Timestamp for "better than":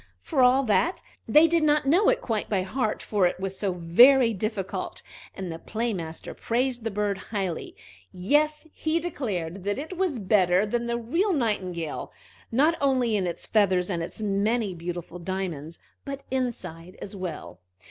10.17-10.87